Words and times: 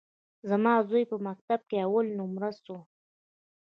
زما 0.49 0.73
زوى 0.89 1.03
په 1.11 1.17
مکتب 1.27 1.59
کښي 1.69 1.77
اول 1.85 2.07
نؤمره 2.19 2.51
سو. 2.63 2.77